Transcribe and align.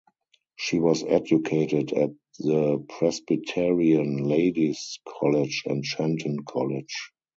She 0.55 0.79
was 0.79 1.03
educated 1.03 1.93
at 1.93 2.09
the 2.39 2.83
Presbyterian 2.89 4.23
Ladies' 4.27 4.97
College 5.07 5.61
and 5.67 5.85
Shenton 5.85 6.39
College. 6.43 7.11